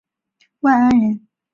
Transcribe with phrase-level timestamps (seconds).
[0.61, 1.27] 万安人。